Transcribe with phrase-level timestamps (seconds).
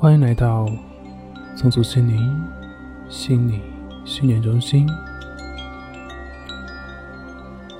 [0.00, 0.70] 欢迎来到
[1.56, 2.40] 松鼠心灵
[3.08, 3.60] 心理
[4.04, 4.88] 训练中心。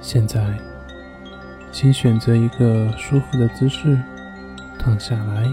[0.01, 0.59] 现在，
[1.71, 3.97] 请选择一个舒服的姿势，
[4.81, 5.49] 躺下来，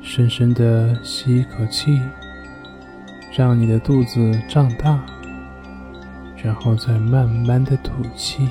[0.00, 2.00] 深深的吸一口气，
[3.32, 4.98] 让你的肚子胀大，
[6.42, 8.48] 然后再慢慢的吐气。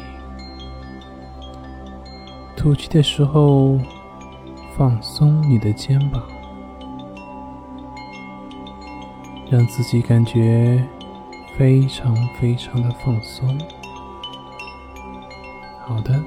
[2.59, 3.79] 吐气的时候，
[4.75, 6.21] 放松你的肩膀，
[9.49, 10.85] 让自己感觉
[11.57, 13.57] 非常非常的放松。
[15.85, 16.21] 好的，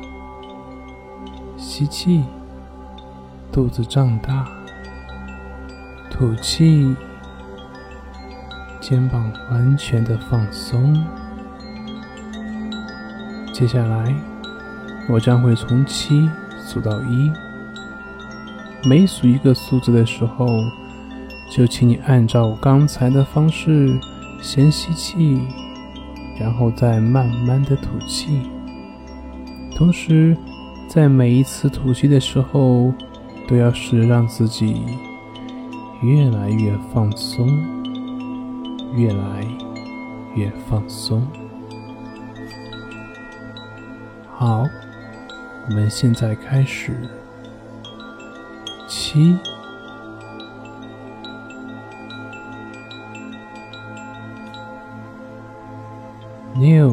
[1.58, 2.24] 吸气，
[3.52, 4.46] 肚子胀大；
[6.10, 6.96] 吐气，
[8.80, 10.96] 肩膀完全的放松。
[13.52, 14.31] 接下来。
[15.08, 16.28] 我将会从七
[16.64, 17.30] 数到一，
[18.88, 20.46] 每数一个数字的时候，
[21.50, 23.98] 就请你按照我刚才的方式，
[24.40, 25.40] 先吸气，
[26.38, 28.42] 然后再慢慢的吐气。
[29.76, 30.36] 同时，
[30.88, 32.94] 在每一次吐气的时候，
[33.48, 34.82] 都要试着让自己
[36.00, 37.48] 越来越放松，
[38.94, 39.44] 越来
[40.36, 41.26] 越放松。
[44.30, 44.64] 好。
[45.68, 46.92] 我们现在开始，
[48.88, 49.38] 七、
[56.56, 56.90] 六、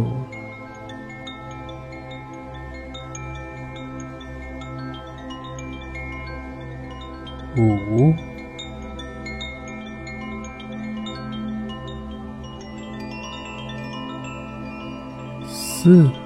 [7.58, 8.14] 五、
[15.48, 16.19] 四。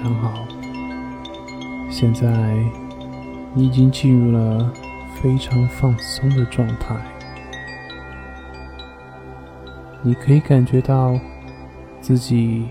[0.00, 0.46] 常好。
[1.90, 2.54] 现在
[3.54, 4.72] 你已经进入了
[5.14, 6.96] 非常放松的状态。
[10.02, 11.18] 你可以感觉到
[12.00, 12.66] 自己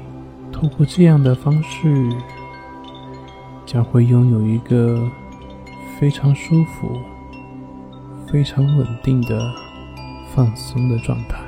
[0.51, 2.09] 通过这样的方式，
[3.65, 5.09] 将会拥有一个
[5.99, 7.01] 非常舒服、
[8.27, 9.51] 非常稳定的
[10.33, 11.46] 放松的状态。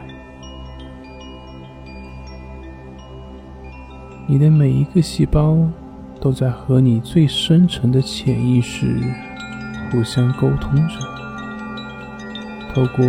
[4.32, 5.58] 你的每一个细胞
[6.22, 8.96] 都在和你最深层的潜意识
[9.90, 10.94] 互相沟通着，
[12.72, 13.04] 透过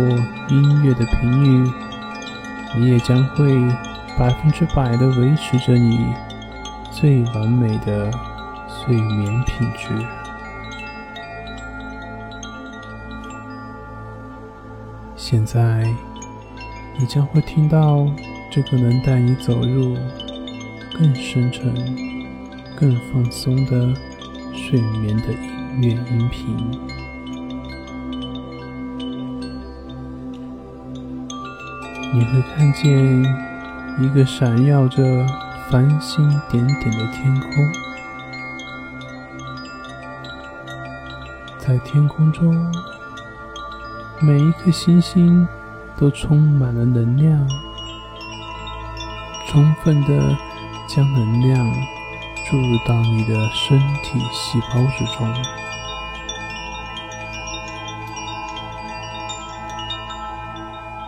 [0.49, 1.71] 音乐的频率。
[2.75, 3.53] 你也将会
[4.17, 5.99] 百分之百的维持着你
[6.89, 8.09] 最完美的
[8.67, 9.89] 睡眠品质。
[15.15, 15.83] 现在，
[16.97, 18.07] 你将会听到
[18.49, 19.95] 这个能带你走入
[20.93, 21.73] 更深沉、
[22.75, 23.93] 更放松的
[24.53, 26.55] 睡眠的音乐音频。
[32.13, 33.23] 你会看见
[33.99, 35.25] 一个闪耀着
[35.69, 37.49] 繁星点点的天空，
[41.57, 42.53] 在天空中，
[44.19, 45.47] 每一颗星星
[45.97, 47.47] 都充满了能量，
[49.47, 50.37] 充分的
[50.93, 51.71] 将能量
[52.45, 55.25] 注入到你的身体细胞之中。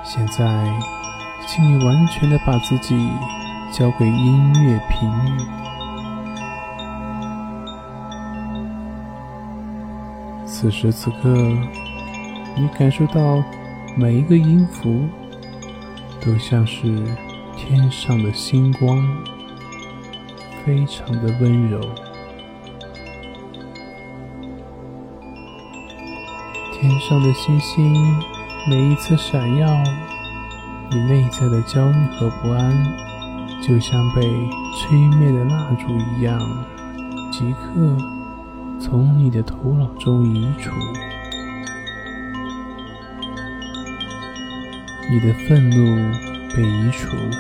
[0.06, 0.72] 现在，
[1.46, 2.96] 请你完全的把自己
[3.74, 5.44] 交给音乐频率。
[10.46, 11.28] 此时此刻，
[12.56, 13.44] 你感受到
[13.98, 15.10] 每一个音符
[16.22, 17.06] 都像是
[17.58, 19.06] 天上的星光，
[20.66, 21.80] 非常的温柔。
[26.74, 27.94] 天上的星星。
[28.66, 29.68] 每一次闪耀，
[30.90, 32.74] 你内在的焦虑和不安，
[33.62, 34.22] 就像被
[34.80, 36.40] 吹灭的蜡烛一样，
[37.30, 37.98] 即刻
[38.80, 40.72] 从你的头脑中移除。
[45.12, 46.18] 你的愤怒
[46.56, 47.36] 被移除了，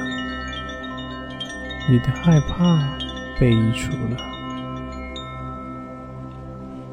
[1.89, 2.83] 你的害怕
[3.43, 4.15] 被移除了，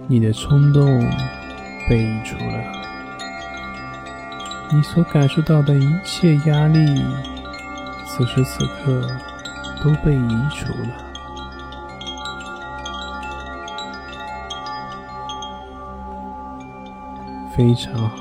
[0.09, 0.85] 你的冲动
[1.89, 2.73] 被移除了。
[4.73, 7.05] 你所感受到的一切压力，
[8.05, 9.01] 此时此刻
[9.85, 10.89] 都被移除了。
[17.57, 18.17] 非常好。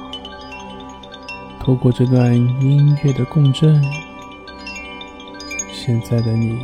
[1.59, 3.83] 透过这段音乐的共振，
[5.71, 6.59] 现在的你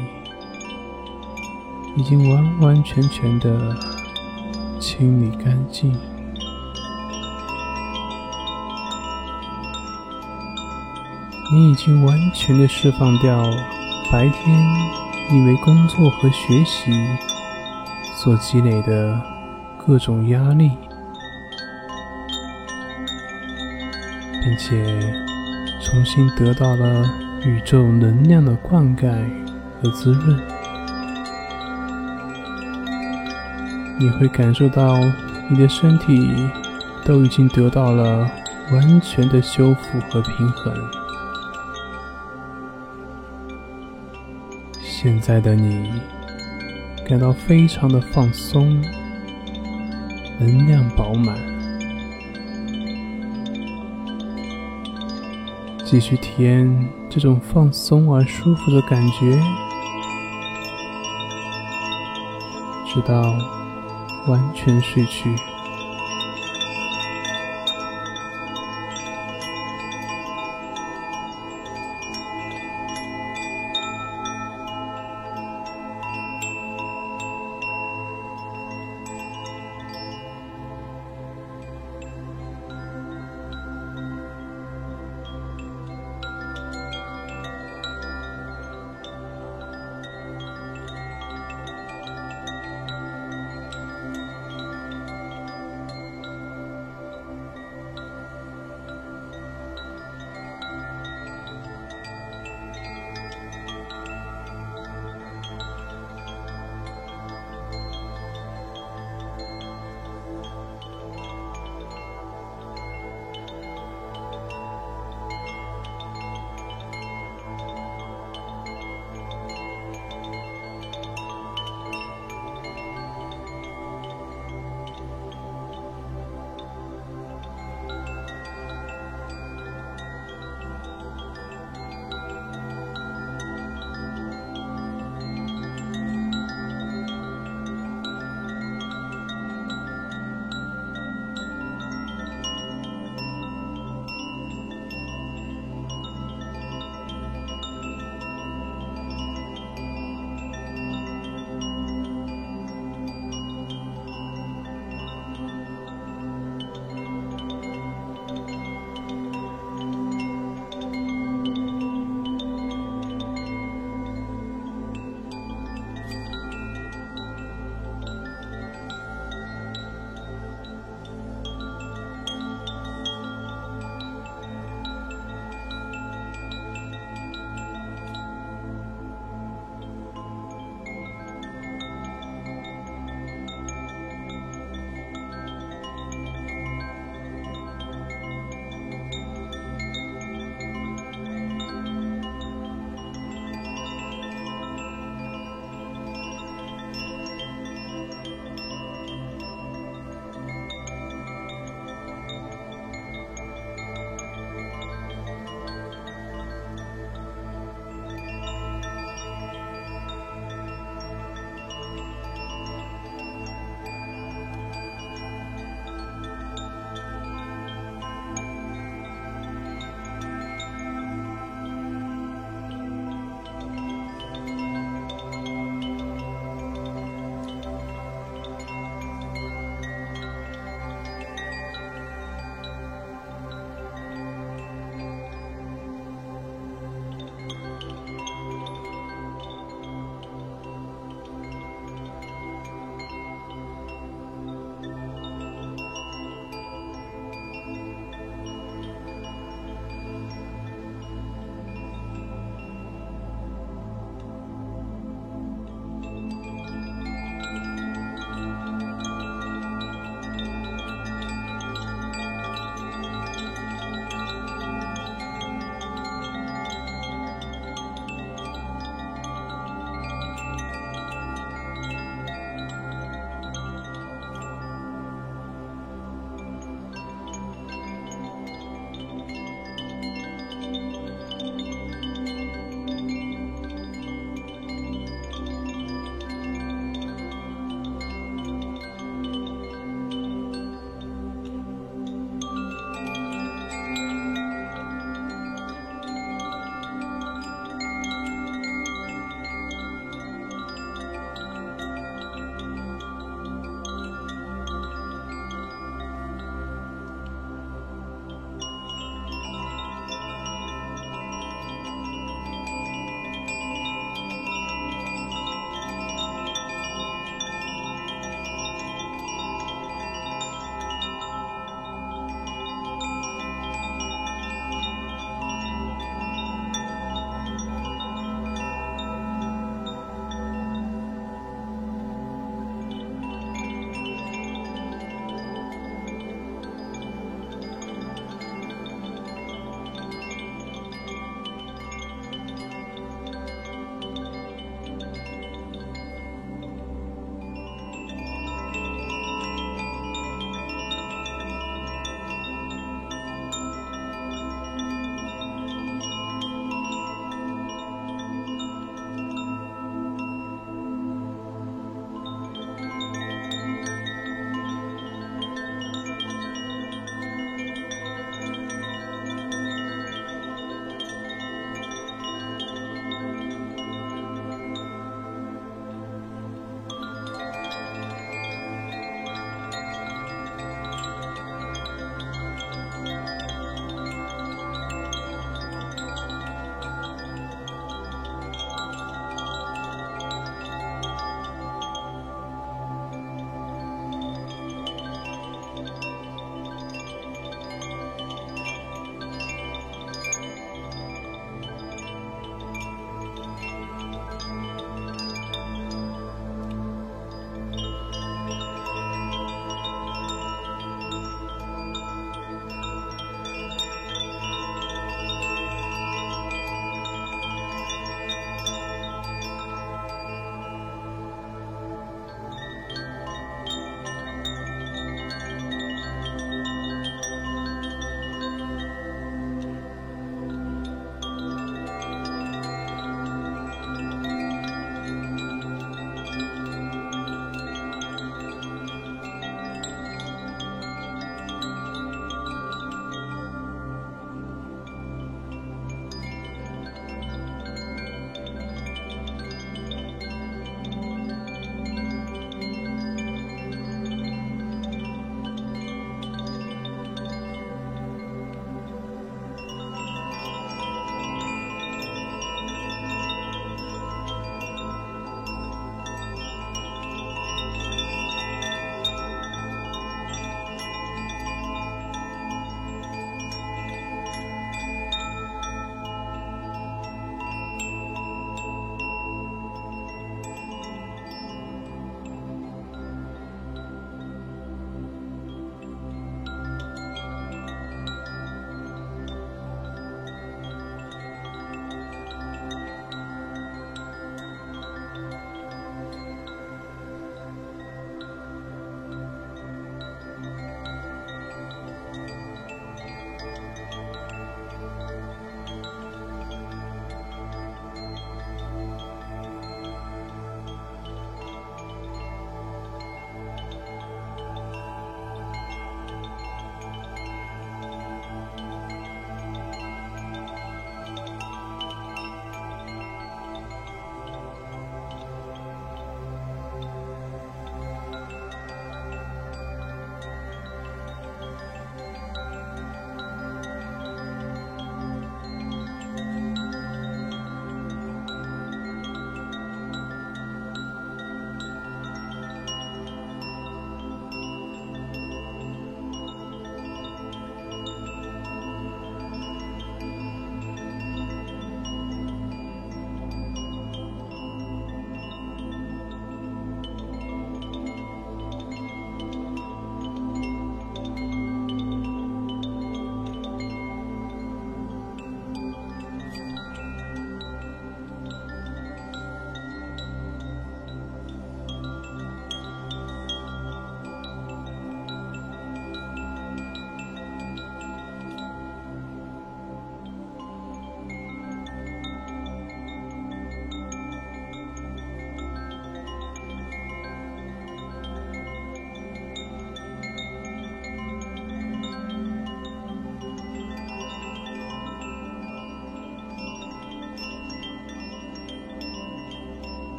[1.95, 3.75] 已经完完全全的
[4.79, 5.91] 清理干净。
[11.53, 13.43] 你已经完全的释放掉
[14.11, 14.59] 白天
[15.31, 16.91] 因为工作和学习
[18.15, 19.21] 所积累的
[19.77, 20.71] 各种压力。
[24.45, 24.85] 并且
[25.81, 27.03] 重新得到了
[27.43, 29.27] 宇宙能量的灌溉
[29.81, 30.39] 和滋润，
[33.97, 34.99] 你会感受到
[35.49, 36.29] 你的身体
[37.05, 38.29] 都已经得到了
[38.71, 40.73] 完全的修复和平衡。
[44.81, 45.91] 现在的你
[47.07, 48.81] 感到非常的放松，
[50.39, 51.37] 能量饱满。
[55.85, 59.39] 继续体验这种放松而舒服的感觉，
[62.87, 63.37] 直到
[64.27, 65.54] 完全睡去。